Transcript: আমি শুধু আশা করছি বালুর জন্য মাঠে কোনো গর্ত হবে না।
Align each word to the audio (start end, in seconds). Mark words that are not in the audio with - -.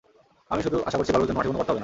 আমি 0.53 0.61
শুধু 0.65 0.77
আশা 0.87 0.97
করছি 0.97 1.11
বালুর 1.13 1.27
জন্য 1.29 1.37
মাঠে 1.37 1.49
কোনো 1.49 1.59
গর্ত 1.59 1.69
হবে 1.71 1.77
না। 1.79 1.79